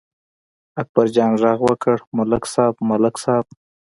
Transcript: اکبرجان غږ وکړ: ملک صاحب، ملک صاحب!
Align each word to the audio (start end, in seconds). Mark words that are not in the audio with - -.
اکبرجان 0.81 1.31
غږ 1.41 1.59
وکړ: 1.67 1.95
ملک 2.17 2.43
صاحب، 2.53 2.75
ملک 2.89 3.15
صاحب! 3.23 3.45